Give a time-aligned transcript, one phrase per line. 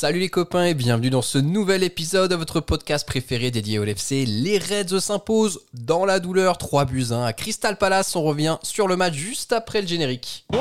[0.00, 3.84] Salut les copains et bienvenue dans ce nouvel épisode de votre podcast préféré dédié au
[3.84, 4.26] LFC.
[4.26, 8.14] Les Reds s'imposent dans la douleur 3 buts 1 à Crystal Palace.
[8.14, 10.46] On revient sur le match juste après le générique.
[10.52, 10.58] Oh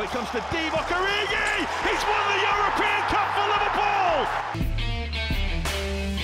[0.00, 1.66] Oh, it comes to Divock Origi!
[1.84, 4.24] He's won the European Cup for Liverpool!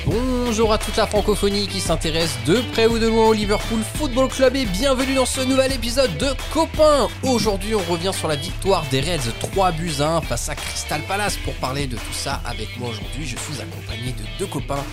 [0.07, 4.29] Bonjour à toute la francophonie qui s'intéresse de près ou de loin au Liverpool Football
[4.29, 7.09] Club et bienvenue dans ce nouvel épisode de Copains.
[7.23, 11.03] Aujourd'hui, on revient sur la victoire des Reds 3 buts à 1 face à Crystal
[11.03, 11.37] Palace.
[11.37, 14.85] Pour parler de tout ça avec moi aujourd'hui, je suis accompagné de deux copains.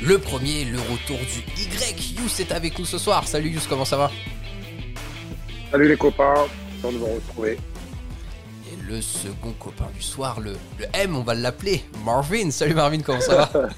[0.00, 2.14] Le premier, le retour du Y.
[2.20, 3.26] Yous est avec nous ce soir.
[3.26, 4.12] Salut Yous, comment ça va?
[5.72, 6.34] Salut les copains,
[6.80, 7.58] content de vous retrouver.
[8.88, 12.50] Le second copain du soir, le, le M, on va l'appeler Marvin.
[12.50, 13.68] Salut Marvin, comment ça va?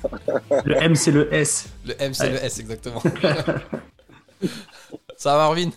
[0.64, 1.69] Le M, c'est le S.
[1.84, 2.30] Le M, c'est Ouais.
[2.30, 3.03] le S, exactement.
[5.16, 5.70] ça va Marvin?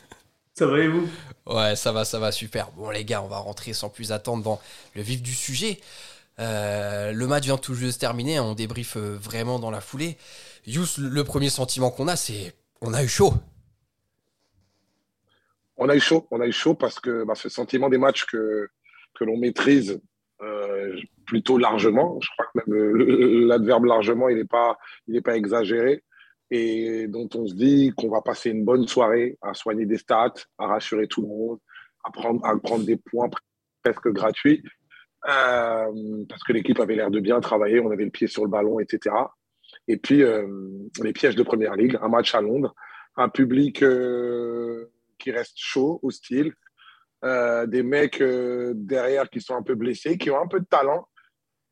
[0.54, 1.10] Ça va et vous?
[1.48, 2.70] Ouais, ça va, ça va, super.
[2.74, 4.62] Bon, les gars, on va rentrer sans plus attendre dans
[4.94, 5.80] le vif du sujet.
[6.40, 9.72] Euh, le match vient tout juste de se terminer, hein, on débriefe euh, vraiment dans
[9.72, 10.18] la foulée.
[10.68, 13.34] Yous, le le premier sentiment qu'on a, c'est on a eu chaud.
[15.78, 18.26] On a eu chaud, on a eu chaud parce que bah, ce sentiment des matchs
[18.26, 18.70] que,
[19.16, 20.02] que l'on maîtrise
[20.42, 25.22] euh, plutôt largement, je crois que même euh, l'adverbe largement, il n'est pas, il n'est
[25.22, 26.04] pas exagéré,
[26.52, 30.34] et dont on se dit qu'on va passer une bonne soirée à soigner des stats,
[30.58, 31.60] à rassurer tout le monde,
[32.04, 33.30] à prendre, à prendre des points
[33.84, 34.64] presque gratuits,
[35.30, 38.50] euh, parce que l'équipe avait l'air de bien travailler, on avait le pied sur le
[38.50, 39.16] ballon, etc.
[39.88, 40.48] Et puis, euh,
[41.02, 42.76] les pièges de Première Ligue, un match à Londres,
[43.16, 46.54] un public euh, qui reste chaud, hostile,
[47.24, 50.66] euh, des mecs euh, derrière qui sont un peu blessés, qui ont un peu de
[50.66, 51.08] talent,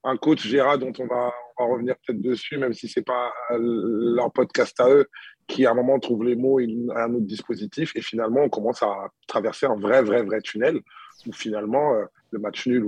[0.04, 4.32] un coach Gérard dont on va, revenir peut-être dessus, même si c'est pas euh, leur
[4.32, 5.06] podcast à eux,
[5.48, 8.82] qui à un moment trouve les mots et un autre dispositif, et finalement on commence
[8.82, 10.80] à traverser un vrai, vrai, vrai tunnel,
[11.28, 11.94] où finalement
[12.32, 12.84] le match nul,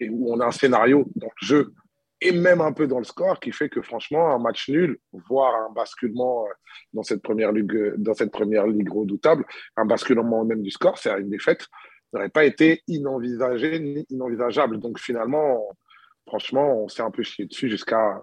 [0.00, 1.72] et où on a un scénario dans le jeu
[2.20, 5.54] et même un peu dans le score qui fait que franchement un match nul, voire
[5.54, 6.52] un basculement euh,
[6.92, 9.44] dans cette première ligue, euh, dans cette première ligue redoutable,
[9.76, 11.66] un basculement même du score, c'est une défaite,
[12.12, 14.78] n'aurait pas été inenvisagé ni inenvisageable.
[14.78, 15.68] Donc finalement,
[16.26, 18.20] franchement, on s'est un peu chié dessus jusqu'à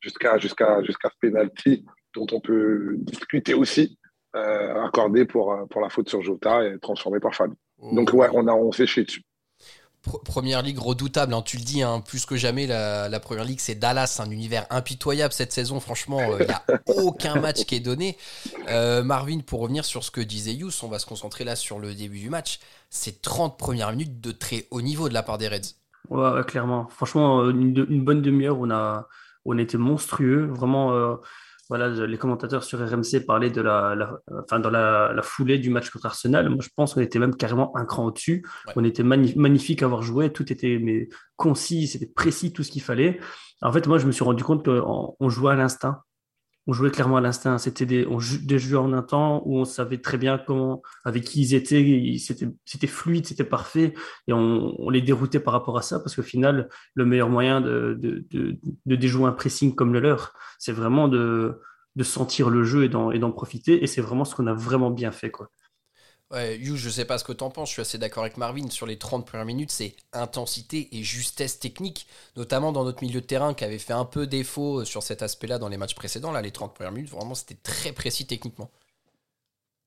[0.00, 3.98] jusqu'à jusqu'à jusqu'à ce penalty dont on peut discuter aussi,
[4.36, 7.56] euh, accordé pour pour la faute sur Jota et transformé par Fabio.
[7.92, 9.24] Donc ouais, on a on s'est chié dessus.
[10.04, 13.44] Pr- Première ligue redoutable, hein, tu le dis, hein, plus que jamais, la, la première
[13.44, 15.80] ligue, c'est Dallas, un univers impitoyable cette saison.
[15.80, 18.16] Franchement, il n'y a aucun match qui est donné.
[18.68, 21.78] Euh, Marvin, pour revenir sur ce que disait Yous, on va se concentrer là sur
[21.78, 22.60] le début du match.
[22.90, 25.74] C'est 30 premières minutes de très haut niveau de la part des Reds.
[26.10, 26.86] ouais, ouais, clairement.
[26.88, 29.08] Franchement, euh, une, bonne demi-heure, on a,
[29.44, 30.46] on a été monstrueux.
[30.46, 31.16] Vraiment, euh,
[31.76, 35.70] voilà, les commentateurs sur RMC parlaient de la, la- enfin, dans la, la foulée du
[35.70, 36.48] match contre Arsenal.
[36.48, 38.44] Moi, je pense qu'on était même carrément un cran au-dessus.
[38.66, 38.72] Ouais.
[38.76, 40.32] On était magnifique à avoir joué.
[40.32, 43.18] Tout était mais, concis, c'était précis, tout ce qu'il fallait.
[43.60, 46.02] En fait, moi, je me suis rendu compte qu'on on jouait à l'instinct.
[46.66, 47.58] On jouait clairement à l'instinct.
[47.58, 51.24] C'était des, on des jeux en un temps où on savait très bien comment, avec
[51.24, 52.16] qui ils étaient.
[52.18, 53.94] C'était, fluide, c'était parfait.
[54.28, 57.96] Et on, les déroutait par rapport à ça parce qu'au final, le meilleur moyen de,
[58.00, 61.60] de, de, de déjouer un pressing comme le leur, c'est vraiment de,
[61.96, 63.82] de sentir le jeu et d'en, et d'en profiter.
[63.82, 65.30] Et c'est vraiment ce qu'on a vraiment bien fait.
[65.30, 65.48] Quoi.
[66.30, 68.68] Ouais, Yous, je sais pas ce que t'en penses, je suis assez d'accord avec Marvin.
[68.70, 73.26] Sur les 30 premières minutes, c'est intensité et justesse technique, notamment dans notre milieu de
[73.26, 76.32] terrain qui avait fait un peu défaut euh, sur cet aspect-là dans les matchs précédents.
[76.32, 78.70] Là, les 30 premières minutes, vraiment, c'était très précis techniquement.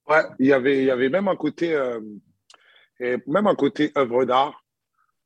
[0.07, 1.99] Ouais, il y avait, il y avait même un côté, euh,
[2.99, 4.63] même un côté œuvre d'art,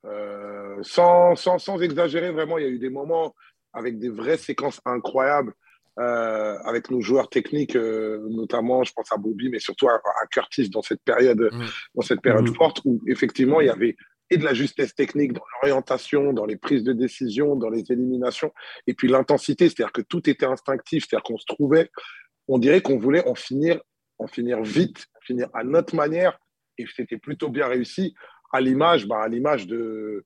[0.06, 2.58] euh, sans, sans, sans exagérer vraiment.
[2.58, 3.34] Il y a eu des moments
[3.72, 5.54] avec des vraies séquences incroyables
[5.98, 10.26] euh, avec nos joueurs techniques, euh, notamment, je pense à Bobby, mais surtout à, à
[10.30, 11.66] Curtis dans cette période, Mhm.
[11.94, 12.54] dans cette période Mhm.
[12.54, 13.96] forte où effectivement il y avait
[14.30, 18.50] et de la justesse technique dans l'orientation, dans les prises de décision, dans les éliminations,
[18.86, 21.90] et puis l'intensité, c'est-à-dire que tout était instinctif, c'est-à-dire qu'on se trouvait,
[22.48, 23.82] on dirait qu'on voulait en finir,
[24.18, 26.38] en finir vite, finir à notre manière,
[26.78, 28.14] et c'était plutôt bien réussi,
[28.54, 30.24] à l'image, bah, à l'image de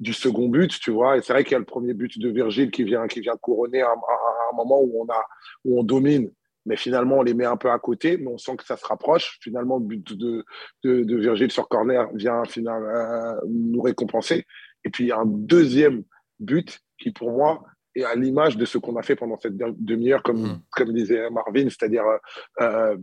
[0.00, 1.16] du second but, tu vois.
[1.16, 3.36] Et c'est vrai qu'il y a le premier but de Virgile qui vient, qui vient
[3.36, 5.24] couronner à, à- à un moment où on, a,
[5.64, 6.30] où on domine,
[6.66, 8.84] mais finalement on les met un peu à côté, mais on sent que ça se
[8.86, 9.38] rapproche.
[9.40, 10.44] Finalement, le but de,
[10.84, 14.44] de, de Virgile sur corner vient finalement, euh, nous récompenser.
[14.84, 16.02] Et puis il y a un deuxième
[16.38, 17.64] but qui pour moi
[17.94, 20.60] est à l'image de ce qu'on a fait pendant cette demi-heure, comme, mm.
[20.72, 22.04] comme disait Marvin, c'est-à-dire
[22.60, 22.96] euh,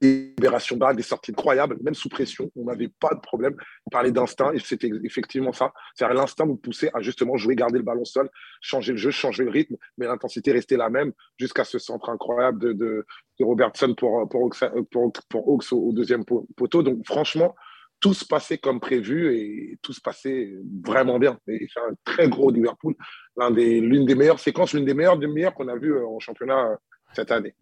[0.00, 3.54] libération balle, des sorties incroyables, même sous pression, on n'avait pas de problème.
[3.90, 5.72] Parlait d'instinct et c'était effectivement ça.
[5.94, 8.28] C'est-à-dire l'instinct vous poussait à justement jouer, garder le ballon seul,
[8.60, 12.58] changer le jeu, changer le rythme, mais l'intensité restait la même jusqu'à ce centre incroyable
[12.58, 13.06] de, de,
[13.40, 14.50] Robertson pour, pour,
[14.90, 16.82] pour, pour Hawks au, deuxième poteau.
[16.82, 17.54] Donc franchement,
[18.00, 20.52] tout se passait comme prévu et tout se passait
[20.84, 21.38] vraiment bien.
[21.48, 22.94] Et c'est un très gros Liverpool,
[23.38, 26.76] l'une des, des meilleures séquences, l'une des meilleures demi-heures qu'on a vues en championnat euh,
[27.14, 27.54] cette année.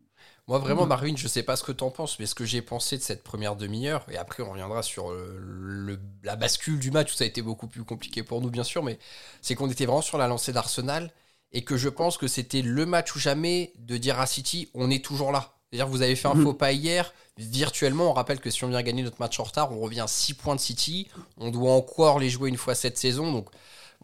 [0.46, 2.60] Moi, vraiment, Marvin, je sais pas ce que tu en penses, mais ce que j'ai
[2.60, 7.12] pensé de cette première demi-heure, et après on reviendra sur le, la bascule du match
[7.12, 8.98] où ça a été beaucoup plus compliqué pour nous, bien sûr, mais
[9.40, 11.10] c'est qu'on était vraiment sur la lancée d'Arsenal
[11.52, 14.90] et que je pense que c'était le match ou jamais de dire à City, on
[14.90, 15.54] est toujours là.
[15.70, 16.42] C'est-à-dire, vous avez fait un mhm.
[16.42, 17.12] faux pas hier.
[17.36, 20.06] Virtuellement, on rappelle que si on vient gagner notre match en retard, on revient à
[20.06, 21.08] 6 points de City.
[21.38, 23.32] On doit encore les jouer une fois cette saison.
[23.32, 23.48] Donc,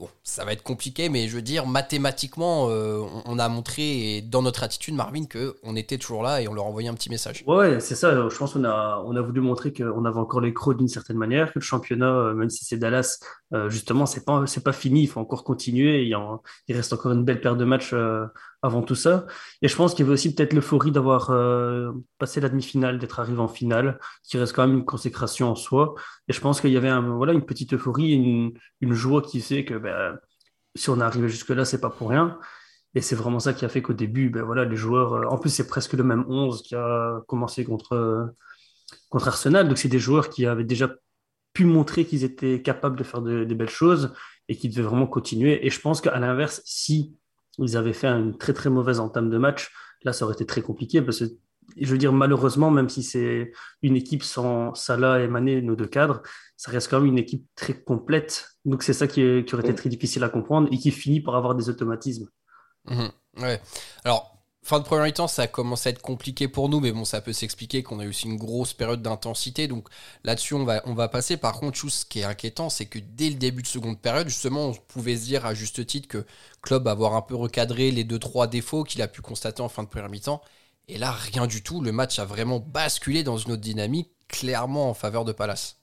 [0.00, 4.40] Bon, ça va être compliqué, mais je veux dire, mathématiquement, euh, on, a montré dans
[4.40, 7.44] notre attitude, Marvin, qu'on était toujours là et on leur envoyait un petit message.
[7.46, 8.26] Ouais, c'est ça.
[8.30, 11.18] Je pense qu'on a, on a voulu montrer qu'on avait encore les crocs d'une certaine
[11.18, 13.18] manière, que le championnat, euh, même si c'est Dallas,
[13.52, 15.02] euh, justement, c'est pas, pas fini.
[15.02, 16.04] Il faut encore continuer.
[16.04, 16.16] Il,
[16.68, 17.94] il, reste encore une belle paire de matchs
[18.62, 19.26] avant tout ça.
[19.62, 23.20] Et je pense qu'il y avait aussi peut-être l'euphorie d'avoir euh, passé la demi-finale, d'être
[23.20, 25.94] arrivé en finale, qui reste quand même une consécration en soi.
[26.28, 29.64] Et je pense qu'il y avait voilà, une petite euphorie, une, une joie qui fait
[29.64, 30.18] que ben,
[30.74, 32.38] si on est arrivé jusque-là, c'est pas pour rien.
[32.94, 35.38] Et c'est vraiment ça qui a fait qu'au début, ben, voilà, les joueurs, euh, en
[35.38, 38.34] plus c'est presque le même 11 qui a commencé contre,
[39.10, 39.68] contre Arsenal.
[39.68, 40.90] Donc c'est des joueurs qui avaient déjà
[41.52, 44.14] pu montrer qu'ils étaient capables de faire des belles choses
[44.48, 45.64] et qui devaient vraiment continuer.
[45.66, 47.16] Et je pense qu'à l'inverse, si
[47.60, 49.70] ils avaient fait une très très mauvaise entame de match.
[50.02, 51.24] Là, ça aurait été très compliqué parce que,
[51.76, 53.52] je veux dire, malheureusement, même si c'est
[53.82, 56.22] une équipe sans Salah et Mané, nos deux cadres,
[56.56, 58.48] ça reste quand même une équipe très complète.
[58.64, 61.54] Donc c'est ça qui, aurait été très difficile à comprendre et qui finit par avoir
[61.54, 62.28] des automatismes.
[62.86, 63.08] Mmh.
[63.42, 63.60] ouais.
[64.04, 64.29] Alors,
[64.62, 67.20] fin de première temps, ça a commencé à être compliqué pour nous, mais bon, ça
[67.20, 69.68] peut s'expliquer qu'on a eu aussi une grosse période d'intensité.
[69.68, 69.88] Donc
[70.24, 71.36] là-dessus, on va, on va passer.
[71.36, 74.68] Par contre, ce qui est inquiétant, c'est que dès le début de seconde période, justement,
[74.68, 76.24] on pouvait se dire à juste titre que
[76.62, 79.88] Club avoir un peu recadré les 2-3 défauts qu'il a pu constater en fin de
[79.88, 80.42] première mi-temps.
[80.88, 81.80] Et là, rien du tout.
[81.80, 85.80] Le match a vraiment basculé dans une autre dynamique, clairement en faveur de Palace.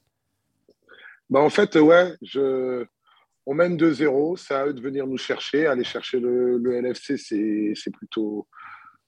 [1.29, 2.13] Bah en fait, ouais,
[3.45, 4.37] on mène 2-0.
[4.37, 5.65] C'est à eux de venir nous chercher.
[5.65, 8.47] Aller chercher le, le LFC, c'est plutôt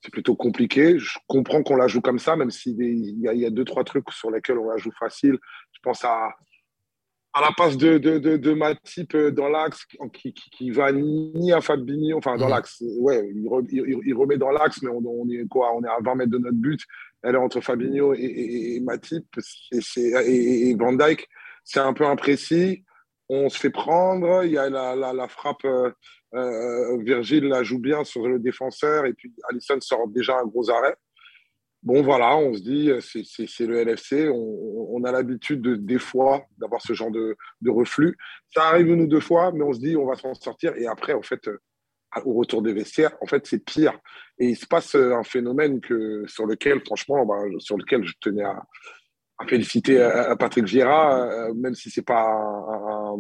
[0.02, 0.98] c'est plutôt compliqué.
[0.98, 4.32] Je comprends qu'on la joue comme ça, même s'il y, a deux, trois trucs sur
[4.32, 5.38] lesquels on la joue facile.
[5.72, 6.30] Je pense à,
[7.34, 11.62] à la passe de, de, de, Matip euh, dans l'axe qui, qui, va ni à
[11.62, 15.88] Fabinho, enfin dans l'axe, ouais, il, remet dans l'axe, mais on, est quoi On est
[15.88, 16.82] à 20 mètres de notre but.
[17.22, 19.26] Elle est entre Fabinho et, Matip
[19.72, 21.28] et, et, Van Dyke.
[21.64, 22.84] C'est un peu imprécis.
[23.30, 24.44] On se fait prendre.
[24.44, 25.66] Il y a la, la, frappe.
[25.66, 25.92] Euh,
[26.36, 30.70] euh, Virgile la joue bien sur le défenseur et puis Allison sort déjà un gros
[30.70, 30.96] arrêt.
[31.82, 34.30] Bon, voilà, on se dit, c'est le LFC.
[34.30, 37.38] On, a l'habitude, de, des fois, d'avoir ce genre de,
[37.68, 38.18] reflux.
[38.54, 40.76] Ça arrive nous deux fois, mais on se dit, on va s'en sortir.
[40.76, 41.58] Et après, en fait, euh,
[42.26, 43.98] au retour des vestiaires, en fait, c'est pire.
[44.40, 48.14] Et il se passe euh, un phénomène que, sur lequel, franchement, bah, sur lequel je
[48.20, 48.62] tenais à,
[49.48, 53.18] féliciter à Patrick Vieira, même si c'est pas un,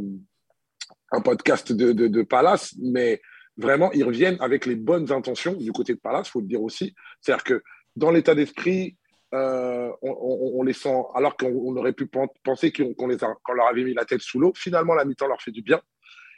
[1.11, 3.21] un podcast de, de, Palace, mais
[3.57, 6.61] vraiment, ils reviennent avec les bonnes intentions du côté de Palace, il faut le dire
[6.61, 6.93] aussi.
[7.21, 7.63] C'est-à-dire que
[7.95, 8.97] dans l'état d'esprit,
[9.33, 12.09] euh, on, les sent, alors qu'on aurait pu
[12.43, 15.51] penser qu'on les leur avait mis la tête sous l'eau, finalement, la mi-temps leur fait
[15.51, 15.81] du bien.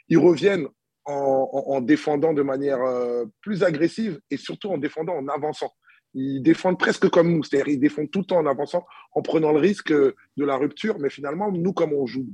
[0.08, 0.68] Ils reviennent
[1.04, 5.72] en, défendant de manière euh, plus agressive et surtout en défendant en avançant.
[6.14, 9.52] Ils défendent presque comme nous, c'est-à-dire ils défendent tout le temps en avançant, en prenant
[9.52, 10.14] le risque de
[10.44, 12.26] la rupture, mais finalement, nous, comme on joue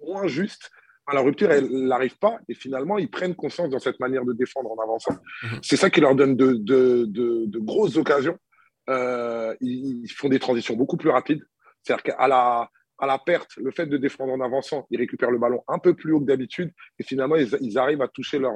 [0.00, 0.70] moins juste,
[1.12, 2.38] la rupture, elle n'arrive pas.
[2.48, 5.16] Et finalement, ils prennent conscience dans cette manière de défendre en avançant.
[5.42, 5.58] Mhm.
[5.62, 8.38] C'est ça qui leur donne de, de, de, grosses occasions.
[8.88, 11.44] Euh, ils, font des transitions beaucoup plus rapides.
[11.82, 15.38] C'est-à-dire qu'à la, à la perte, le fait de défendre en avançant, ils récupèrent le
[15.38, 16.72] ballon un peu plus haut que d'habitude.
[16.98, 18.54] Et finalement, ils, arrivent à toucher leur,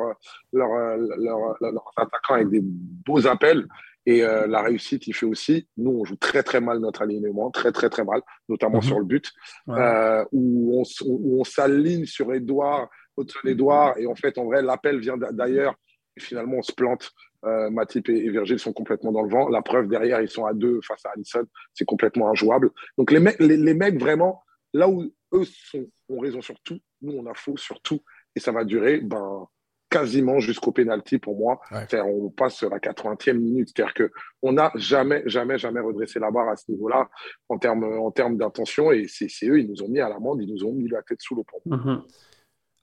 [0.53, 0.71] leur,
[1.19, 3.67] leur, leur, attaquant avec des beaux appels.
[4.09, 5.69] Et euh, la réussite, il fait aussi.
[5.77, 8.83] Nous, on joue très très mal notre alignement, très très très mal, notamment mhm.
[8.83, 9.31] sur le but,
[9.69, 12.89] euh, où on, où on s'aligne sur Edouard,
[13.19, 15.75] Hudson Edouard, et en fait, en vrai, l'appel vient d'ailleurs.
[16.17, 17.11] Et finalement, on se plante.
[17.45, 19.51] Euh, Matip et, Virgile sont complètement dans le vent.
[19.51, 21.45] La preuve derrière, ils sont à deux face à Allison.
[21.75, 22.71] C'est complètement injouable.
[22.97, 25.03] Donc les, mecs, les, les, mecs, vraiment, là où
[25.35, 28.01] eux sont, ont raison sur tout, nous, on a faux sur tout.
[28.35, 29.01] Et ça va durer.
[29.01, 29.47] Ben,
[29.91, 31.61] quasiment jusqu'au penalty pour moi.
[31.93, 33.71] On passe la 80e minute.
[33.75, 37.09] C'est-à-dire qu'on n'a jamais, jamais, jamais redressé la barre à ce niveau-là
[37.49, 38.93] en termes en termes d'intention.
[38.93, 41.21] Et c'est eux, ils nous ont mis à l'amende, ils nous ont mis la tête
[41.21, 41.47] sous l'eau.
[41.67, 42.03] Mhm.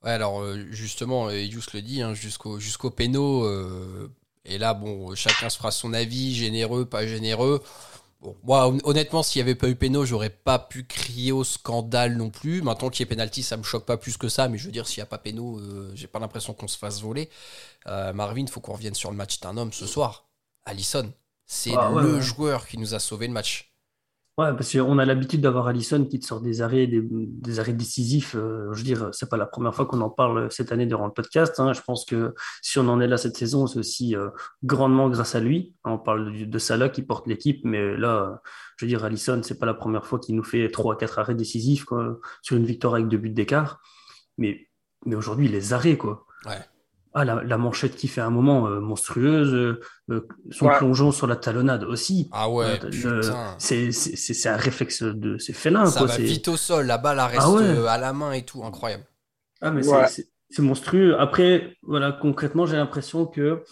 [0.04, 3.48] Ouais, alors justement, Yous le dit, hein, jusqu'au jusqu'au péno.
[4.46, 7.62] et là, bon, chacun se fera son avis, généreux, pas généreux
[8.44, 12.30] moi, honnêtement, s'il n'y avait pas eu péno, j'aurais pas pu crier au scandale non
[12.30, 12.62] plus.
[12.62, 14.48] Maintenant qu'il y ait pénalty, ça me choque pas plus que ça.
[14.48, 16.78] Mais je veux dire, s'il n'y a pas péno, euh, j'ai pas l'impression qu'on se
[16.78, 17.30] fasse voler.
[17.88, 20.28] Euh, Marvin, il faut qu'on revienne sur le match d'un homme ce soir.
[20.66, 21.12] Allison,
[21.46, 23.75] c'est ah, le joueur qui nous a sauvé le match.
[24.38, 28.36] Ouais, parce qu'on a l'habitude d'avoir Allison qui te sort des arrêts, des, arrêts décisifs.
[28.36, 31.06] Euh, je veux dire, c'est pas la première fois qu'on en parle cette année durant
[31.06, 31.58] le podcast.
[31.62, 31.72] Hein.
[31.72, 34.30] Je pense que si on en est là cette saison, c'est aussi euh,
[34.62, 35.74] grandement grâce à lui.
[35.86, 38.42] On parle de, Salah qui porte l'équipe, mais là,
[38.76, 41.36] je veux dire, Allison, c'est pas la première fois qu'il nous fait trois quatre arrêts
[41.36, 41.86] décisifs
[42.42, 43.80] sur une victoire avec deux buts d'écart.
[44.38, 44.68] Mais,
[45.06, 46.26] mais aujourd'hui, les arrêts, quoi.
[46.46, 46.60] Ouais.
[47.18, 49.80] Ah, la, manchette qui fait un moment euh, monstrueuse, euh,
[50.12, 52.28] euh, son plongeon sur la talonnade aussi.
[52.34, 52.78] Ah ouais,
[53.58, 55.38] c'est un réflexe de.
[55.38, 55.86] C'est félin.
[55.86, 59.06] Ça va vite au sol, la balle reste ah à la main et tout, incroyable.
[59.62, 59.82] Ah, mais
[60.50, 61.18] c'est monstrueux.
[61.18, 63.64] Après, voilà, concrètement, j'ai l'impression que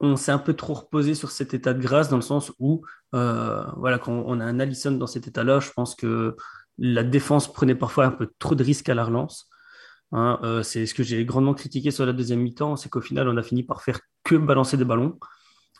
[0.00, 2.86] on s'est un peu trop reposé sur cet état de grâce dans le sens où,
[3.12, 6.36] voilà, quand on a un Allison dans cet état-là, je pense que
[6.78, 9.50] la défense prenait parfois un peu trop de risques à la relance.
[10.12, 13.28] Hein, euh, c'est ce que j'ai grandement critiqué sur la deuxième mi-temps, c'est qu'au final,
[13.28, 15.18] on a fini par faire que balancer des ballons.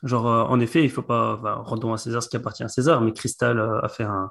[0.03, 3.01] Genre, euh, en effet, il faut pas, rendons à César ce qui appartient à César,
[3.01, 4.31] mais Cristal euh, a fait un,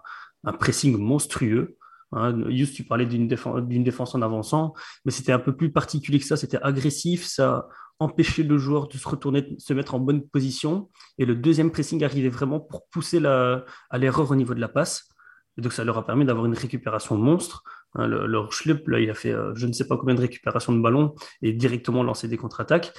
[0.59, 1.77] pressing monstrueux.
[2.11, 2.33] Hein.
[2.73, 4.73] tu parlais d'une défense, en avançant,
[5.05, 6.37] mais c'était un peu plus particulier que ça.
[6.37, 7.67] C'était agressif, ça
[7.99, 10.89] empêchait le joueur de se retourner, de se mettre en bonne position.
[11.17, 15.09] Et le deuxième pressing arrivait vraiment pour pousser à l'erreur au niveau de la passe.
[15.57, 17.63] Et donc, ça leur a permis d'avoir une récupération monstre.
[17.95, 20.81] Hein, le, là, il a fait euh, je ne sais pas combien de récupérations de
[20.81, 22.93] ballon et directement lancé des contre-attaques.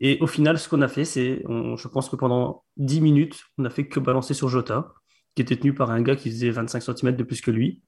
[0.00, 3.62] Et au final, ce qu'on a fait, c'est, je pense que pendant 10 minutes, on
[3.62, 4.94] n'a fait que balancer sur Jota,
[5.34, 7.82] qui était tenu par un gars qui faisait 25 cm de plus que lui.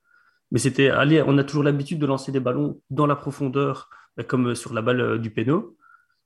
[0.50, 4.24] Mais c'était, allez, on a toujours l'habitude de lancer des ballons dans la profondeur, bah,
[4.24, 5.76] comme sur la balle euh, du péno.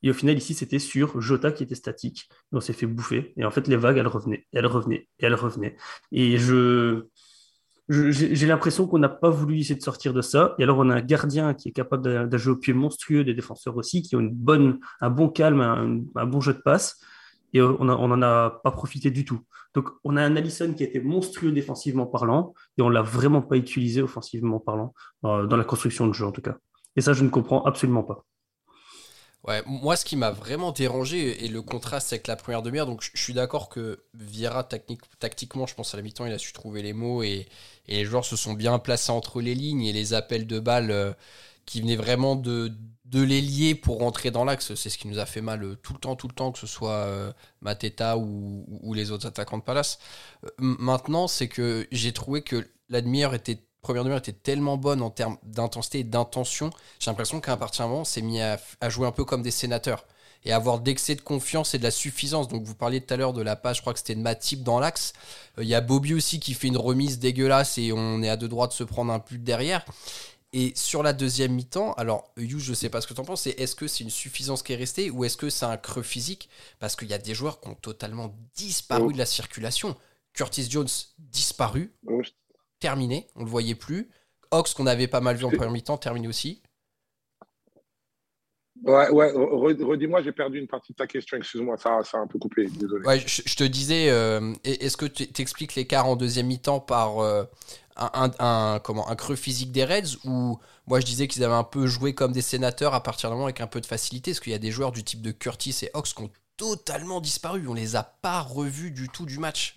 [0.03, 2.29] Et au final, ici, c'était sur Jota qui était statique.
[2.53, 3.33] on s'est fait bouffer.
[3.37, 5.77] Et en fait, les vagues, elles revenaient, elles revenaient, elles revenaient.
[6.13, 7.07] Et je,
[7.89, 10.55] j'ai l'impression qu'on n'a pas voulu essayer de sortir de ça.
[10.59, 13.77] Et alors, on a un gardien qui est capable de jouer au monstrueux, des défenseurs
[13.77, 17.01] aussi, qui ont une bonne, un bon calme, un, bon jeu de passe.
[17.55, 19.41] Et on n'en a pas profité du tout.
[19.75, 23.57] Donc, on a un Allison qui était monstrueux défensivement parlant, et on l'a vraiment pas
[23.57, 26.57] utilisé offensivement parlant, euh, dans la construction de jeu en tout cas.
[26.97, 28.25] Et ça, je ne comprends absolument pas.
[29.67, 33.21] Moi, ce qui m'a vraiment dérangé et le contraste avec la première demi-heure, donc je
[33.21, 36.93] suis d'accord que Vieira, tactiquement, je pense à la mi-temps, il a su trouver les
[36.93, 37.47] mots et,
[37.87, 41.13] les joueurs se sont bien placés entre les lignes et les appels de balles euh,
[41.65, 42.71] qui venaient vraiment de,
[43.07, 45.95] de l'ailier pour rentrer dans l'axe, c'est ce qui nous a fait mal euh, tout
[45.95, 49.57] le temps, tout le temps, que ce soit euh, Mateta ou, ou, les autres attaquants
[49.57, 49.99] de Palace.
[50.59, 55.11] maintenant, c'est que j'ai trouvé que la demi-heure était première demi-heure était tellement bonne en
[55.11, 58.59] termes d'intensité et d'intention, j'ai l'impression qu'à partir d'un moment, on s'est mis à,
[58.89, 60.07] jouer un peu comme des sénateurs
[60.45, 62.49] et avoir d'excès de confiance et de la suffisance.
[62.49, 64.63] Donc vous parliez tout à l'heure de la passe, je crois que c'était de Matip
[64.63, 65.13] dans l'axe.
[65.59, 68.37] Euh, il y a Bobby aussi qui fait une remise dégueulasse et on est à
[68.37, 69.85] deux droits de se prendre un but derrière.
[70.55, 73.47] Et sur la deuxième mi-temps, alors You, je sais pas ce que tu en penses,
[73.47, 76.49] est-ce que c'est une suffisance qui est restée ou est-ce que c'est un creux physique?
[76.79, 79.95] Parce qu'il y a des joueurs qui ont totalement disparu de la circulation.
[80.33, 81.93] Curtis Jones disparu
[82.81, 84.11] terminé, on le voyait plus.
[84.51, 86.63] Ox, qu'on avait pas mal vu en première mi-temps, terminé aussi.
[88.85, 92.27] Ouais, ouais, redis-moi, j'ai perdu une partie de ta question, excuse-moi, ça, ça a un
[92.27, 93.05] peu coupé, désolé.
[93.05, 97.45] Ouais, je, te disais, euh, est-ce que tu expliques l'écart en deuxième mi-temps par euh,
[97.97, 101.87] un, comment, un creux physique des Reds ou moi je disais qu'ils avaient un peu
[101.87, 104.53] joué comme des sénateurs à partir d'un moment avec un peu de facilité, parce qu'il
[104.53, 107.75] y a des joueurs du type de Curtis et Ox qui ont totalement disparu, on
[107.75, 109.77] les a pas revus du tout du match.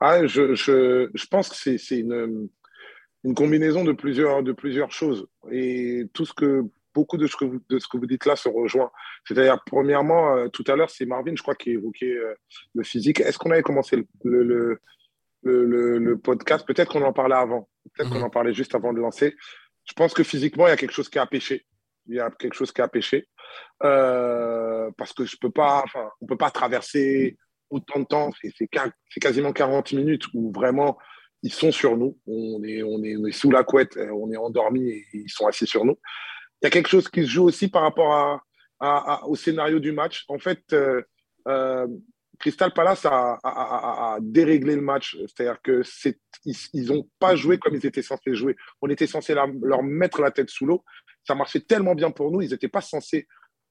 [0.00, 2.48] Ah, je, je, je pense que c'est une,
[3.24, 5.26] une combinaison de plusieurs, de plusieurs choses.
[5.50, 6.62] Et tout ce que,
[6.94, 8.90] beaucoup de ce que vous, de ce que vous dites là se rejoint.
[9.26, 12.34] C'est-à-dire, premièrement, euh, tout à l'heure, c'est Marvin, je crois, qui évoquait euh,
[12.74, 13.20] le physique.
[13.20, 14.80] Est-ce qu'on avait commencé le, le,
[15.42, 16.66] le, le, podcast?
[16.66, 17.68] Peut-être qu'on en parlait avant.
[17.94, 18.24] Peut-être qu'on mhm.
[18.24, 19.36] en parlait juste avant de lancer.
[19.84, 21.66] Je pense que physiquement, il y a quelque chose qui a pêché.
[22.06, 23.28] Il y a quelque chose qui a pêché.
[23.82, 25.84] Euh, parce que je peux pas,
[26.20, 27.36] on peut pas traverser
[27.70, 30.98] autant de temps, c'est quasiment 40 minutes où vraiment
[31.42, 32.18] ils sont sur nous.
[32.26, 35.98] On est, sous la couette, euh, on est endormi et ils sont assis sur nous.
[36.60, 38.40] Il y a quelque chose qui se joue aussi par rapport
[39.26, 40.24] au scénario du match.
[40.28, 41.02] En fait, euh,
[41.48, 41.86] euh,
[42.38, 45.16] Crystal Palace a, déréglé le match.
[45.20, 45.82] C'est-à-dire que
[46.44, 48.56] ils n'ont pas joué comme ils étaient censés jouer.
[48.82, 50.84] On était censé leur mettre la tête sous l'eau.
[51.24, 52.42] Ça marchait tellement bien pour nous.
[52.42, 53.26] Ils n'étaient pas censés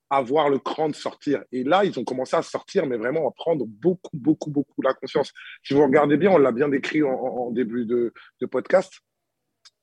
[0.09, 1.43] avoir le cran de sortir.
[1.51, 4.93] Et là, ils ont commencé à sortir, mais vraiment à prendre beaucoup, beaucoup, beaucoup la
[4.93, 5.31] conscience.
[5.63, 8.13] Si vous regardez bien, on l'a bien décrit en, début de,
[8.51, 8.93] podcast.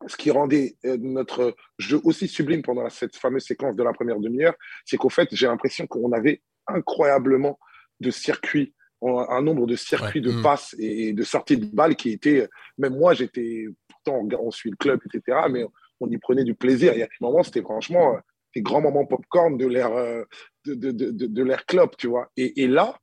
[0.07, 4.21] ce qui rendait euh, notre jeu aussi sublime pendant cette fameuse séquence de la première
[4.21, 7.59] demi-heure, c'est qu'au fait, j'ai l'impression qu'on avait incroyablement
[8.01, 10.43] de circuits, un nombre de circuits de mm.
[10.43, 12.49] passes et de sorties de balles qui étaient,
[12.79, 15.65] même moi, j'étais, pourtant, on suit le club, etc., mais
[16.01, 16.93] on y prenait du plaisir.
[16.95, 18.17] Il y a des moments, c'était franchement
[18.55, 20.25] des grands moments popcorn de l'air euh,
[20.67, 22.31] de, de, de, de club, tu vois.
[22.37, 22.99] Et, et là,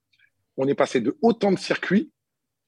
[0.57, 2.11] on est passé de autant de circuits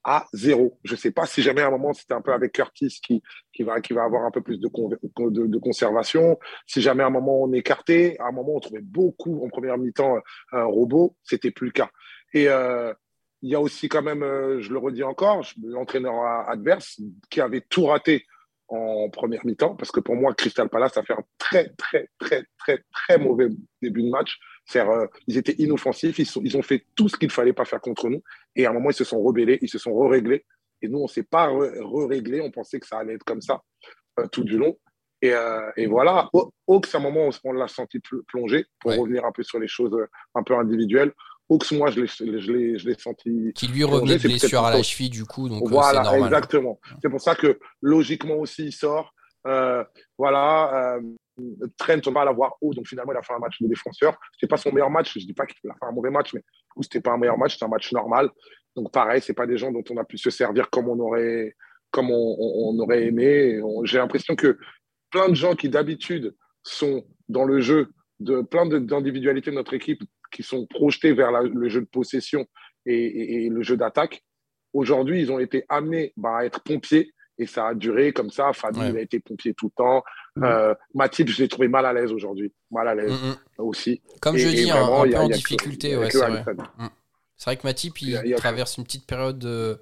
[0.04, 0.80] à zéro.
[0.84, 3.22] Je ne sais pas si jamais à un moment c'était un peu avec Curtis qui,
[3.54, 6.40] qui, va, qui va avoir un peu plus de, de, de, conservation.
[6.66, 9.78] Si jamais à un moment on écartait, à un moment on trouvait beaucoup en première
[9.78, 10.22] mi-temps euh,
[10.54, 11.90] un robot, c'était plus le cas.
[12.34, 12.94] Et euh,
[13.42, 17.62] il y a aussi quand même, euh, je le redis encore, l'entraîneur adverse qui avait
[17.62, 18.26] tout raté
[18.72, 22.46] en première mi-temps, parce que pour moi, Crystal Palace a fait un très, très, très,
[22.58, 23.50] très, très mauvais
[23.82, 24.40] début de match.
[24.78, 27.82] Euh, ils étaient inoffensifs, ils, ils ont fait tout ce qu'il ne fallait pas faire
[27.82, 28.24] contre nous.
[28.56, 30.46] Et à un moment, ils se sont rebellés, ils se sont re-réglés.
[30.82, 33.62] Et nous, on ne s'est pas re-réglé, on pensait que ça allait être comme ça
[34.20, 34.78] euh, tout du long.
[35.22, 39.44] Et, euh, et voilà, à un moment, on, l'a senti plonger, pour revenir un peu
[39.44, 39.96] sur les choses
[40.34, 41.12] un peu individuelles.
[41.50, 43.52] Hawks, moi, je l'ai senti.
[43.54, 45.50] Qui lui revenait de blessure à la cheville, du coup.
[45.50, 46.26] Donc voilà, normal.
[46.26, 46.80] exactement.
[47.02, 49.14] C'est pour ça que logiquement aussi, il sort.
[50.18, 51.00] voilà.
[51.78, 54.18] Trent, on va l'avoir haut, donc finalement, il a fait un match de défenseur.
[54.38, 56.34] Ce pas son meilleur match, je ne dis pas qu'il a fait un mauvais match,
[56.34, 56.44] mais
[56.76, 58.30] ce n'était pas un meilleur match, c'était un match normal.
[58.76, 61.56] Donc pareil, ce pas des gens dont on a pu se servir comme on aurait,
[61.92, 63.60] comme on, aurait aimé.
[63.84, 64.58] J'ai l'impression que
[65.10, 70.04] plein de gens qui d'habitude sont dans le jeu, de plein d'individualités de notre équipe
[70.32, 72.48] qui sont projetés vers le jeu de possession
[72.86, 74.24] et, le jeu d'attaque,
[74.74, 78.54] aujourd'hui, ils ont été amenés bah, à être pompiers et ça a duré comme ça.
[78.54, 80.04] Fabien il a été pompier tout le temps.
[80.36, 80.44] Mm.
[80.44, 82.54] Euh, Matip, je l'ai trouvé mal à l'aise aujourd'hui.
[82.70, 83.38] Mal à l'aise mm, mm.
[83.58, 84.02] aussi.
[84.22, 85.98] Comme je dis, un, peu en difficulté.
[86.10, 86.44] c'est vrai.
[87.36, 89.76] C'est vrai que Matip, il, traverse une petite période euh,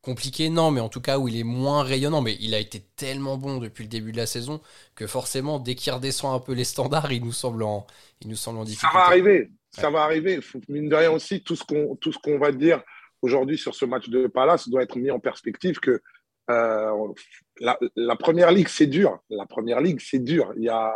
[0.00, 0.48] compliquée.
[0.48, 2.22] Non, mais en tout cas où il est moins rayonnant.
[2.22, 4.62] Mais il a été tellement bon depuis le début de la saison
[4.94, 7.86] que forcément, dès qu'il redescend un peu les standards, il nous semble en,
[8.22, 8.92] il nous semble en difficulté.
[8.92, 9.50] Ça va arriver.
[9.74, 10.40] Ça va arriver.
[10.68, 12.82] Mine de rien aussi, tout ce qu'on qu'on va dire
[13.22, 16.00] aujourd'hui sur ce match de Palace doit être mis en perspective que
[16.50, 17.12] euh,
[17.60, 19.18] la, première ligue, c'est dur.
[19.30, 20.52] La première ligue, c'est dur.
[20.56, 20.92] Il y a,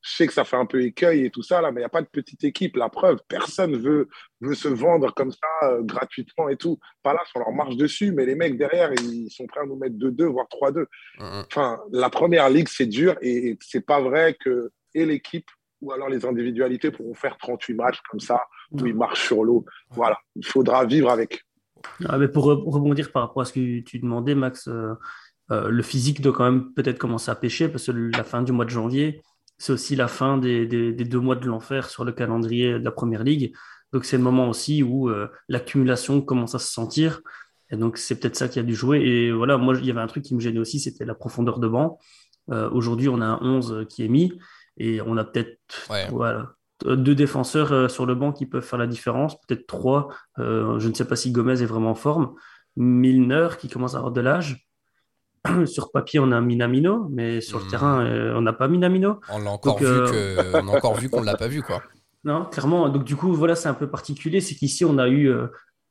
[0.00, 1.86] je sais que ça fait un peu écueil et tout ça, là, mais il n'y
[1.86, 2.76] a pas de petite équipe.
[2.76, 4.08] La preuve, personne veut,
[4.40, 6.78] veut se vendre comme ça euh, gratuitement et tout.
[7.04, 9.96] Là, on leur marche dessus, mais les mecs derrière, ils sont prêts à nous mettre
[9.96, 10.86] 2-2, voire 3-2.
[11.18, 15.48] Enfin, la première ligue, c'est dur et, c'est pas vrai que et l'équipe
[15.80, 19.64] ou alors les individualités pourront faire 38 matchs comme ça, où ils marchent sur l'eau.
[19.90, 21.44] Voilà, il faudra vivre avec.
[22.06, 24.94] Ah, mais pour rebondir par rapport à ce que tu demandais, Max, euh,
[25.50, 28.52] euh, le physique doit quand même peut-être commencer à pêcher parce que la fin du
[28.52, 29.22] mois de janvier,
[29.58, 33.24] c'est aussi la fin des, deux mois de l'enfer sur le calendrier de la Première
[33.24, 33.54] Ligue.
[33.92, 37.20] Donc c'est le moment aussi où euh, l'accumulation commence à se sentir.
[37.70, 39.00] Et donc c'est peut-être ça qui a dû jouer.
[39.00, 41.58] Et voilà, moi, il y avait un truc qui me gênait aussi, c'était la profondeur
[41.58, 41.98] de banc.
[42.72, 44.32] Aujourd'hui, on a un 11 qui est mis
[44.76, 45.58] et on a peut-être
[46.10, 46.54] voilà,
[46.84, 50.08] deux défenseurs euh, sur le banc qui peuvent faire la différence, peut-être trois.
[50.38, 52.34] Euh, je ne sais pas si Gomez est vraiment en forme.
[52.76, 54.66] Milner qui commence à avoir de l'âge.
[55.66, 57.68] sur papier, on a Minamino, mais sur le hmm.
[57.68, 59.20] terrain, euh, on n'a pas Minamino.
[59.30, 60.68] On l'a encore, vu que...
[60.68, 61.82] encore vu qu'on ne l'a pas vu, quoi.
[62.22, 62.90] Non, clairement.
[62.90, 64.42] Donc, du coup, voilà, c'est un peu particulier.
[64.42, 65.32] C'est qu'ici, on a eu,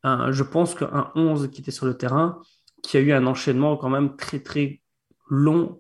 [0.04, 2.40] un, je pense qu'un 11 qui était sur le terrain,
[2.84, 4.80] qui a eu un enchaînement quand même très, très
[5.28, 5.80] long,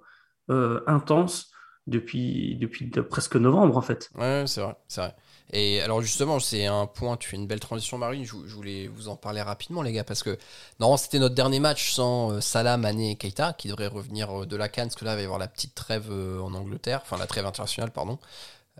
[0.87, 1.51] intense
[1.87, 4.09] depuis, depuis presque novembre, en fait.
[4.15, 5.15] Ouais, c'est vrai, c'est vrai.
[5.51, 9.07] Et alors justement, c'est un point, tu fais une belle transition Marine, je, voulais vous
[9.07, 10.37] en parler rapidement les gars, parce que
[10.79, 14.45] non, c'était notre dernier match sans euh, Salah, Mané et Keita, qui devraient revenir euh,
[14.45, 16.53] de la Cannes, parce que là, il va y avoir la petite trêve euh, en
[16.53, 18.19] Angleterre, enfin la trêve internationale, pardon.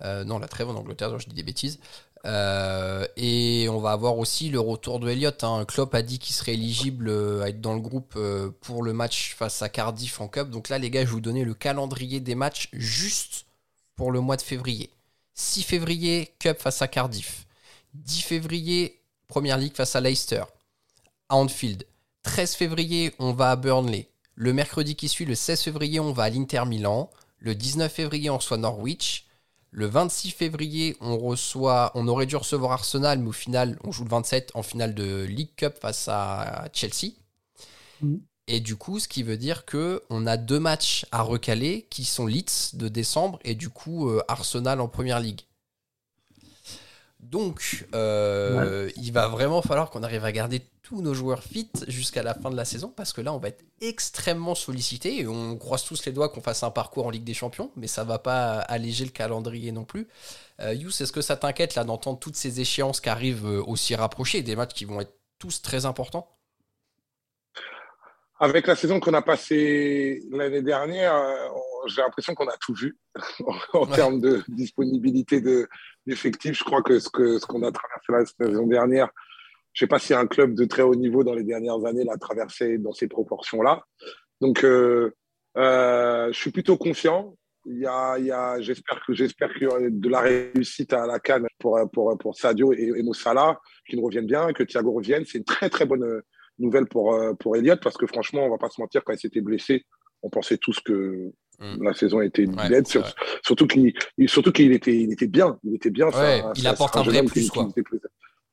[0.04, 1.80] non, la trêve en Angleterre, je dis des bêtises.
[2.26, 5.44] Euh, et on va avoir aussi le retour de Elliott.
[5.44, 5.66] Hein.
[5.66, 8.94] Klopp a dit qu'il serait éligible euh, à être dans le groupe euh, pour le
[8.94, 10.50] match face à Cardiff en Cup.
[10.50, 13.46] Donc là, les gars, je vais vous donner le calendrier des matchs juste
[13.96, 14.90] pour le mois de février.
[15.36, 17.46] 6 février, Cup face à Cardiff.
[17.94, 20.44] 10 février, Première Ligue face à Leicester.
[21.30, 21.86] À Anfield.
[22.24, 24.10] 13 février, on va à Burnley.
[24.36, 27.10] Le mercredi qui suit, le 16 février, on va à l'Inter Milan.
[27.40, 29.29] Le 19 février, on reçoit Norwich.
[29.72, 34.04] Le 26 février, on reçoit, on aurait dû recevoir Arsenal, mais au final, on joue
[34.04, 37.14] le 27 en finale de League Cup face à Chelsea.
[38.02, 38.18] Mm.
[38.48, 42.04] Et du coup, ce qui veut dire que on a deux matchs à recaler qui
[42.04, 45.42] sont Leeds de décembre et du coup euh, Arsenal en première ligue.
[47.20, 52.24] Donc, euh, il va vraiment falloir qu'on arrive à garder tous nos joueurs fit jusqu'à
[52.24, 55.58] la fin de la saison parce que là, on va être extrêmement sollicité et on
[55.58, 58.20] croise tous les doigts qu'on fasse un parcours en Ligue des Champions, mais ça va
[58.20, 60.08] pas alléger le calendrier non plus.
[60.62, 63.96] Euh, Yous, est-ce que ça t'inquiète là d'entendre toutes ces échéances qui arrivent euh, aussi
[63.96, 66.36] rapprochées, des matchs qui vont être tous très importants?
[68.40, 71.14] Avec la saison qu'on a passée l'année dernière,
[71.88, 72.98] j'ai l'impression qu'on a tout vu
[73.74, 75.42] en, termes de disponibilité
[76.06, 76.58] d'effectifs.
[76.58, 78.12] je crois que ce qu'on ce a traversé
[78.42, 79.10] la saison dernière,
[79.74, 82.04] je ne sais pas si un club de très haut niveau dans les dernières années
[82.04, 83.84] l'a traversé dans ces proportions-là.
[84.42, 85.12] Donc, euh,
[85.58, 87.36] euh, je suis plutôt confiant.
[87.66, 92.36] Il y a, j'espère que j'espère de la réussite à la canne pour pour pour
[92.36, 95.26] Sadio et, et Moussala qui nous reviennent bien, que Thiago revienne.
[95.26, 96.22] C'est une très très bonne
[96.58, 99.42] nouvelle pour pour Elliott parce que franchement, on va pas se mentir quand il s'était
[99.42, 99.86] blessé,
[100.24, 101.84] on pensait tous que mm.
[101.84, 102.84] la saison était ouais,
[103.44, 103.94] surtout qu'il
[104.28, 106.08] surtout qu'il était il était bien, il était bien.
[106.08, 107.70] Ouais, ça, il ça, apporte un, vrai plus quoi.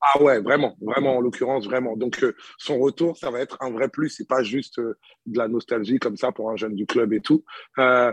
[0.00, 1.96] Ah ouais, vraiment, vraiment, en l'occurrence, vraiment.
[1.96, 4.10] Donc, euh, son retour, ça va être un vrai plus.
[4.10, 7.20] C'est pas juste euh, de la nostalgie comme ça pour un jeune du club et
[7.20, 7.44] tout.
[7.78, 8.12] Euh,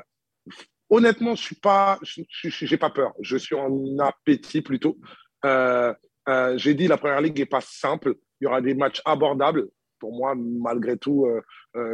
[0.89, 3.13] honnêtement, je suis pas, j'ai pas peur.
[3.19, 4.97] Je suis en appétit plutôt.
[5.43, 8.15] J'ai dit la première ligue est pas simple.
[8.39, 9.67] Il y aura des matchs abordables
[10.03, 11.25] pour moi, malgré tout,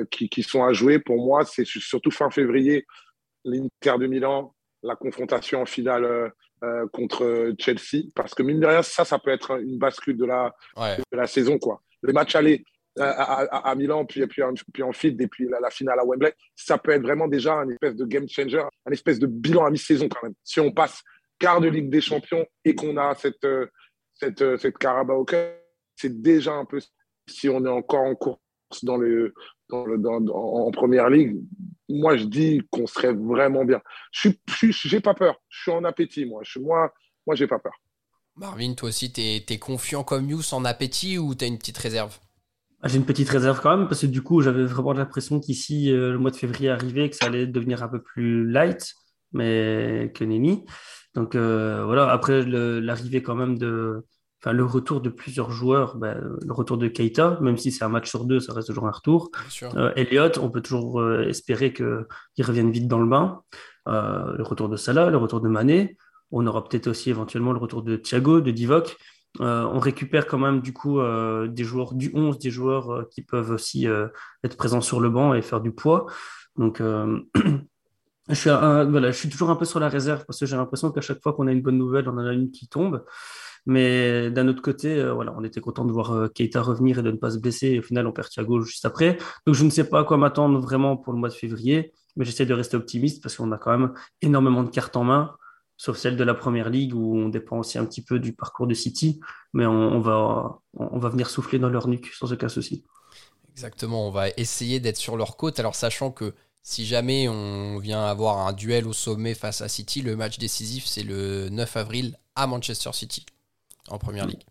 [0.10, 0.98] qui, qui, sont à jouer.
[0.98, 2.88] Pour moi, c'est surtout fin février,
[3.45, 8.10] l'Inter de Milan, la confrontation en finale euh, contre Chelsea.
[8.15, 11.28] Parce que mine de rien, ça, ça peut être une bascule de la, de la
[11.28, 11.58] saison.
[11.58, 11.82] Quoi.
[12.04, 12.65] Les matchs aller
[13.00, 14.41] euh, à, à, Milan, puis, puis,
[14.74, 17.69] puis en fit, et puis la, finale à Wembley, ça peut être vraiment déjà un
[17.69, 20.34] espèce de game changer, un espèce de bilan à mi-saison quand même.
[20.43, 21.02] Si on passe
[21.38, 23.67] quart de Ligue des Champions et qu'on a cette, euh,
[24.15, 25.38] cette, cette Carabao Cup,
[25.95, 26.80] c'est déjà un peu
[27.30, 28.39] si on est encore en course
[28.84, 29.34] dans le,
[29.70, 31.38] dans le, dans, en première ligue,
[31.89, 33.82] moi, je dis qu'on serait vraiment bien.
[34.12, 34.30] Je
[34.92, 35.36] n'ai pas peur.
[35.50, 36.42] Je suis en appétit, moi.
[36.44, 36.94] Je, moi,
[37.26, 37.74] moi j'ai pas peur.
[38.36, 41.78] Marvin, toi aussi, tu es, confiant comme Yous en appétit ou tu as une petite
[41.78, 42.18] réserve?
[42.82, 45.92] Ah, J'ai une petite réserve quand même, parce que du coup, j'avais vraiment l'impression qu'ici,
[45.92, 48.94] euh, le mois de février arrivait, que ça allait devenir un peu plus light,
[49.34, 50.65] mais que nenni.
[51.15, 54.06] Donc euh, voilà, après l'arrivée quand même de,
[54.41, 57.89] enfin, le retour de plusieurs joueurs, ben, le retour de Keita, même si c'est un
[57.89, 59.32] match sur deux, ça reste toujours un retour.
[59.75, 63.41] Euh, Elliott, on peut toujours euh, espérer qu'il revienne vite dans le bain.
[63.88, 65.97] Euh, le retour de Salah, le retour de Mané.
[66.32, 68.97] On aura peut-être aussi éventuellement le retour de Thiago, de Divock.
[69.39, 70.99] on récupère quand même du coup
[71.47, 73.88] des joueurs du 11, des joueurs qui peuvent aussi
[74.43, 76.06] être présents sur le banc et faire du poids.
[76.56, 76.84] Donc
[78.30, 80.91] je suis, voilà, je suis toujours un peu sur la réserve parce que j'ai l'impression
[80.91, 83.04] qu'à chaque fois qu'on a une bonne nouvelle, on en a une qui tombe.
[83.65, 87.04] Mais d'un autre côté, euh, voilà, on était content de voir euh, Keita revenir et
[87.04, 87.67] de ne pas se blesser.
[87.67, 89.17] Et au final, on perd Thiago juste après.
[89.45, 92.26] Donc, je ne sais pas à quoi m'attendre vraiment pour le mois de février, mais
[92.26, 95.36] j'essaie de rester optimiste parce qu'on a quand même énormément de cartes en main,
[95.78, 98.67] sauf celle de la première ligue où on dépend aussi un petit peu du parcours
[98.67, 99.19] de City.
[99.54, 102.86] Mais on, va, on va venir souffler dans leur nuque sans aucun souci.
[103.52, 105.60] Exactement, on va essayer d'être sur leur côte.
[105.60, 110.02] Alors, sachant que si jamais on vient avoir un duel au sommet face à City,
[110.02, 113.26] le match décisif, c'est le 9 avril à Manchester City
[113.89, 114.43] en première ligue.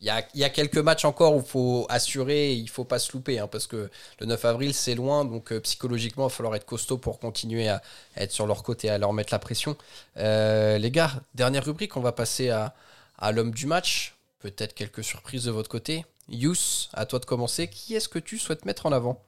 [0.00, 3.10] Il y, a, quelques matchs encore où il faut assurer, il ne faut pas se
[3.12, 3.88] louper, hein, parce que
[4.20, 7.70] le 9 avril, c'est loin, donc euh, psychologiquement, il va falloir être costaud pour continuer
[7.70, 7.80] à,
[8.16, 9.78] être sur leur côté, à leur mettre la pression.
[10.18, 12.74] Euh, les gars, dernière rubrique, on va passer à,
[13.18, 14.16] à l'homme du match.
[14.40, 16.04] Peut-être quelques surprises de votre côté.
[16.28, 17.68] Yous, à toi de commencer.
[17.68, 19.22] Qui est-ce que tu souhaites mettre en avant?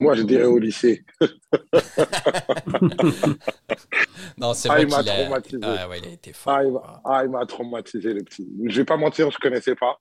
[0.00, 1.04] Moi, je dirais au lycée.
[4.38, 5.60] non, c'est vrai ah, il m'a traumatisé.
[5.62, 6.82] Ah, ouais, il a été fort.
[6.82, 8.48] Ah, ah, il m'a traumatisé, le petit.
[8.64, 10.00] Je vais pas mentir, je ne connaissais pas.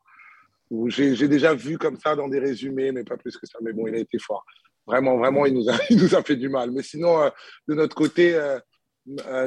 [0.88, 3.60] J'ai déjà vu comme ça dans des résumés, mais pas plus que ça.
[3.62, 4.46] Mais bon, il a été fort.
[4.88, 6.72] Vraiment, vraiment, il nous a, il nous a fait du mal.
[6.72, 7.30] Mais sinon, euh,
[7.68, 8.58] de notre côté, euh,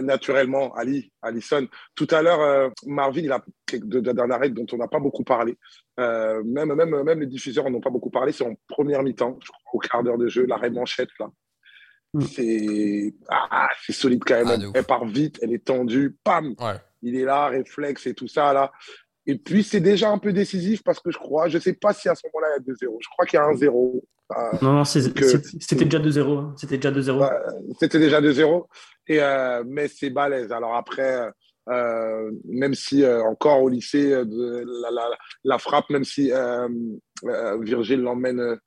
[0.02, 1.66] naturellement, Ali, Allison.
[1.94, 3.42] Tout à l'heure, euh, Marvin, il a
[4.12, 5.56] d'un arrêt dont on n'a pas beaucoup parlé.
[6.00, 8.32] Euh, même, même, même les diffuseurs n'ont pas beaucoup parlé.
[8.32, 11.28] C'est en première mi-temps, je crois, au quart d'heure de jeu, l'arrêt manchette, là.
[12.14, 12.20] Mm.
[12.22, 14.60] C'est ah, solide quand même.
[14.66, 16.54] Ah, elle, part vite, elle est tendue, pam
[17.00, 18.72] Il est là, réflexe et tout ça, là.
[19.24, 21.94] Et puis, c'est déjà un peu décisif parce que je crois, je ne sais pas
[21.94, 22.96] si à ce moment-là, il y a 2-0.
[23.00, 24.04] Je crois qu'il y a un 0.
[24.60, 26.38] Non, non, c'était déjà 2-0.
[26.38, 26.54] Hein.
[26.56, 27.30] C'était déjà 2-0.
[27.78, 28.66] C'était déjà 2-0.
[29.08, 30.52] Et, euh, mais c'est balèze.
[30.52, 31.30] Alors après,
[31.68, 35.08] euh, même si euh, encore au lycée, de, la, la,
[35.44, 36.30] la, frappe, même si
[37.60, 38.58] Virgile l'emmène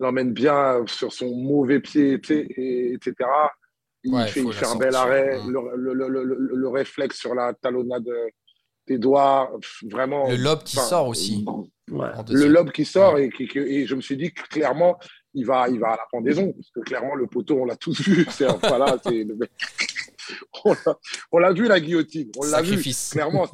[0.00, 3.14] l'emmène bien sur son mauvais pied, et, etc.
[4.02, 8.08] Il, fait, il fait un bel arrêt, le, le, le, le, réflexe sur la talonnade
[8.86, 9.50] des doigts,
[9.90, 10.28] vraiment.
[10.28, 11.44] Le lobe qui sort aussi.
[11.90, 12.08] Ouais.
[12.30, 14.98] Le lobe qui sort et, et, je me suis dit que clairement,
[15.34, 18.00] il va, il va à la pendaison, parce que clairement, le poteau, on l'a tous
[18.00, 18.26] vu.
[18.62, 18.96] Voilà,
[21.32, 22.30] on l'a vu, la guillotine.
[22.38, 22.82] On l'a vu.
[23.10, 23.46] Clairement,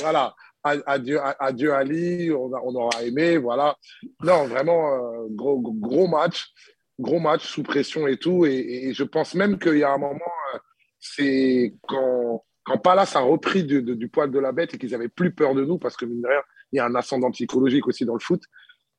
[0.00, 0.34] voilà.
[0.62, 3.76] Adieu, adieu Ali, on, on, aura aimé, voilà.
[4.22, 6.52] Non, vraiment, euh, gros, gros match,
[6.98, 8.44] gros match sous pression et tout.
[8.44, 10.58] Et, je pense même qu'il y a un moment, euh,
[11.00, 15.08] c'est quand, quand Palace a repris du, du poil de la bête et qu'ils avaient
[15.08, 17.88] plus peur de nous, parce que mine de rien, il y a un ascendant psychologique
[17.88, 18.42] aussi dans le foot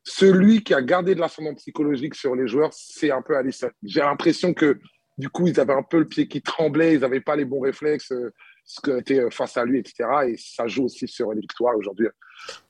[0.03, 3.69] celui qui a gardé de l'ascendant psychologique sur les joueurs, c'est un peu Alisson.
[3.84, 4.79] J'ai l'impression que
[5.17, 7.60] Du coup, ils avaient un peu le pied qui tremblait, ils n'avaient pas les bons
[7.60, 8.13] réflexes,
[8.63, 10.08] ce qui était face à lui, etc.
[10.29, 12.08] Et ça joue aussi sur les victoires aujourd'hui.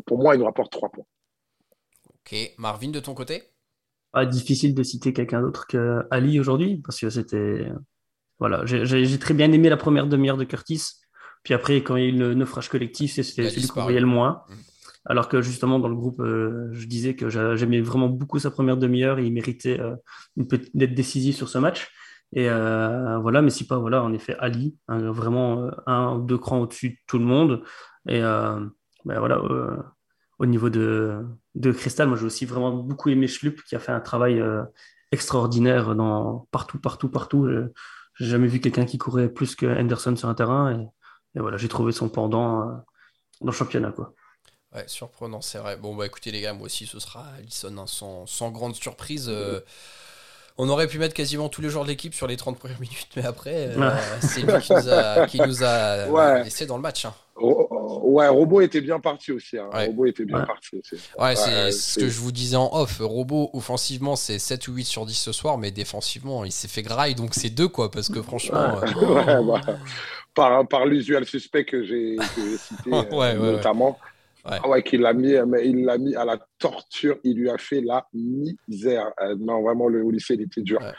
[0.07, 1.05] Pour moi, il nous rapporte trois points.
[2.07, 3.43] Ok, Marvin, de ton côté?
[4.11, 7.67] Pas difficile de citer quelqu'un d'autre que Ali aujourd'hui, parce que c'était.
[8.39, 10.83] Voilà, j'ai très bien aimé la première demi-heure de Curtis.
[11.43, 14.05] Puis après, quand il y a eu le naufrage collectif, c'était celui qu'on voyait le
[14.05, 14.43] moins.
[14.49, 14.53] Mm.
[15.05, 18.77] Alors que justement, dans le groupe, euh, je disais que j'aimais vraiment beaucoup sa première
[18.77, 19.95] demi-heure et il méritait euh,
[20.35, 21.89] d'être décisif sur ce match.
[22.33, 26.59] Et euh, voilà, mais si pas, voilà, en effet, Ali, vraiment un ou deux crans
[26.59, 27.63] au-dessus de tout le monde.
[28.07, 28.71] Et ben
[29.05, 29.41] voilà,
[30.37, 31.25] au niveau de,
[31.55, 34.43] de Cristal, moi j'ai aussi vraiment beaucoup aimé Schlupp qui a fait un travail
[35.11, 37.47] extraordinaire dans partout, partout, partout.
[38.19, 41.69] J'ai jamais vu quelqu'un qui courait plus que Henderson sur un terrain et, voilà, j'ai
[41.69, 42.73] trouvé son pendant euh,
[43.41, 44.13] dans le championnat quoi.
[44.75, 45.77] Ouais, surprenant, c'est vrai.
[45.77, 49.27] Bon bah écoutez les gars, moi aussi ce sera Alisson hein, sans, sans, grande surprise.
[49.29, 49.61] Euh,
[50.57, 53.07] on aurait pu mettre quasiment tous les joueurs de l'équipe sur les 30 premières minutes,
[53.15, 57.05] mais après, euh, c'est lui qui nous a, laissé dans le match.
[57.05, 57.13] Hein.
[58.03, 59.57] Ouais, Robo était bien parti aussi.
[59.57, 59.69] Hein.
[59.71, 61.01] Robo était bien parti aussi.
[61.17, 62.99] Ouais, c'est ce que je vous disais en off.
[62.99, 66.83] Robo, offensivement, c'est 7 ou 8 sur 10 ce soir, mais défensivement, il s'est fait
[66.83, 68.79] graille, donc c'est 2, quoi, parce que franchement.
[68.83, 69.61] Euh, bah,
[70.33, 72.17] par, par l'usual suspect que j'ai
[72.57, 73.97] cité, euh, notamment.
[74.45, 77.17] Ah ouais, qu'il l'a mis, mais il l'a mis à la torture.
[77.23, 79.11] Il lui a fait la misère.
[79.21, 80.79] Euh, non, vraiment, le, au lycée, il était dur.
[80.81, 80.91] Euh,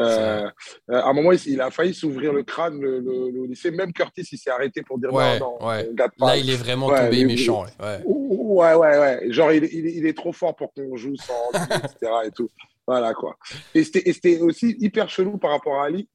[0.00, 0.50] euh,
[0.88, 3.70] à un moment, il, a failli s'ouvrir le crâne, le, lycée.
[3.70, 7.64] Même Curtis, il s'est arrêté pour dire ouais, non, Là, il est vraiment tombé méchant.
[7.80, 8.02] Ouais.
[8.04, 9.32] ouais, ouais, ouais.
[9.32, 12.12] Genre, il, il, est trop fort pour qu'on joue sans etc.
[12.26, 12.50] Et tout.
[12.86, 13.36] Voilà, quoi.
[13.74, 16.08] Et c'était aussi hyper chelou par rapport à Ali.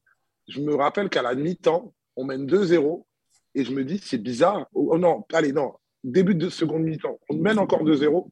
[0.48, 3.04] Je me rappelle qu'à la mi-temps, on mène 2-0
[3.54, 4.66] et je me dis, c'est bizarre.
[4.74, 5.72] Oh, non, allez, non
[6.06, 8.28] début de seconde mi-temps, on mène encore 2-0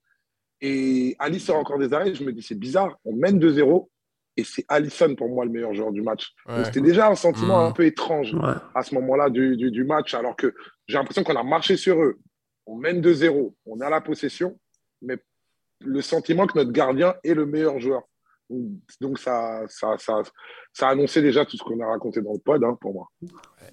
[0.61, 2.15] et Ali sort encore des arrêts.
[2.15, 3.89] Je me dis, c'est bizarre, on mène 2-0
[4.37, 6.35] et c'est Allison pour moi le meilleur joueur du match.
[6.65, 7.67] C'était déjà un sentiment mmh.
[7.67, 8.37] un peu étrange
[8.75, 10.55] à ce moment-là du, du, match, alors que
[10.87, 12.19] j'ai l'impression qu'on a marché sur eux.
[12.67, 14.59] On mène 2-0, on a la possession,
[15.03, 15.19] mais
[15.81, 18.03] le sentiment que notre gardien est le meilleur joueur.
[19.01, 20.23] Donc ça, ça, ça,
[20.73, 23.09] ça annonçait déjà tout ce qu'on a raconté dans le pod hein, pour moi.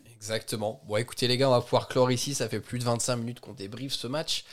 [0.05, 0.81] Exactement.
[0.87, 2.33] Bon, écoutez, les gars, on va pouvoir clore ici.
[2.33, 4.45] Ça fait plus de 25 minutes qu'on débriefe ce match.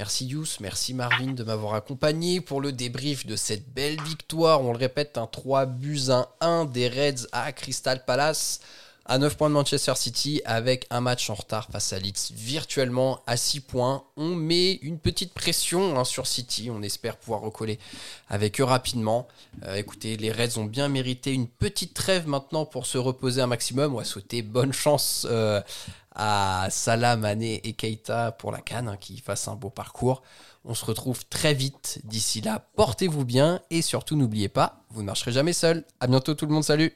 [0.00, 4.62] Merci Yous, merci Marvin de m'avoir accompagné pour le débrief de cette belle victoire.
[4.62, 8.60] On le répète, un 3 buts 1 1 des Reds à Crystal Palace
[9.04, 13.20] à 9 points de Manchester City avec un match en retard face à Leeds virtuellement
[13.26, 14.04] à 6 points.
[14.16, 17.78] On met une petite pression hein, sur City, on espère pouvoir recoller
[18.28, 19.28] avec eux rapidement.
[19.64, 23.48] Euh, écoutez, les Reds ont bien mérité une petite trêve maintenant pour se reposer un
[23.48, 23.94] maximum.
[23.94, 25.60] On va souhaiter bonne chance euh,
[26.14, 30.22] à Salah, Mané et Keita pour la canne, hein, qui fassent un beau parcours.
[30.64, 32.00] On se retrouve très vite.
[32.04, 35.84] D'ici là, portez-vous bien et surtout n'oubliez pas, vous ne marcherez jamais seul.
[36.00, 36.92] À bientôt tout le monde, salut!